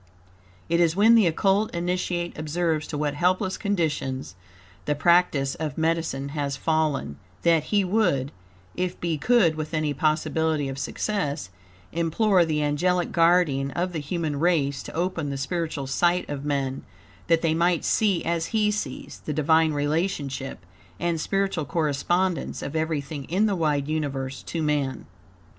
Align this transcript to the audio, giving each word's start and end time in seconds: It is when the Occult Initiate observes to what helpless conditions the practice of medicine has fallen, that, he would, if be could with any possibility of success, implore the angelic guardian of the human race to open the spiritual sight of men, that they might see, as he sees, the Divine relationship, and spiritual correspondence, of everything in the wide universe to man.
It 0.67 0.79
is 0.79 0.95
when 0.95 1.13
the 1.13 1.27
Occult 1.27 1.75
Initiate 1.75 2.35
observes 2.35 2.87
to 2.87 2.97
what 2.97 3.13
helpless 3.13 3.55
conditions 3.55 4.33
the 4.85 4.95
practice 4.95 5.53
of 5.53 5.77
medicine 5.77 6.29
has 6.29 6.57
fallen, 6.57 7.19
that, 7.43 7.65
he 7.65 7.83
would, 7.83 8.31
if 8.73 8.99
be 8.99 9.19
could 9.19 9.53
with 9.53 9.75
any 9.75 9.93
possibility 9.93 10.67
of 10.67 10.79
success, 10.79 11.51
implore 11.91 12.43
the 12.45 12.63
angelic 12.63 13.11
guardian 13.11 13.69
of 13.69 13.93
the 13.93 13.99
human 13.99 14.39
race 14.39 14.81
to 14.81 14.93
open 14.93 15.29
the 15.29 15.37
spiritual 15.37 15.85
sight 15.85 16.27
of 16.27 16.43
men, 16.43 16.81
that 17.27 17.43
they 17.43 17.53
might 17.53 17.85
see, 17.85 18.25
as 18.25 18.47
he 18.47 18.71
sees, 18.71 19.21
the 19.25 19.33
Divine 19.33 19.71
relationship, 19.71 20.65
and 20.99 21.21
spiritual 21.21 21.65
correspondence, 21.65 22.63
of 22.63 22.75
everything 22.75 23.25
in 23.25 23.45
the 23.45 23.55
wide 23.55 23.87
universe 23.87 24.41
to 24.41 24.63
man. 24.63 25.05